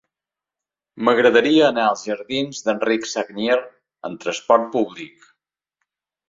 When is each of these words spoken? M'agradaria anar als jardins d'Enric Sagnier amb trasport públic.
M'agradaria 1.09 1.67
anar 1.67 1.83
als 1.89 2.01
jardins 2.11 2.63
d'Enric 2.69 3.05
Sagnier 3.11 3.59
amb 4.11 4.19
trasport 4.25 4.67
públic. 4.79 5.31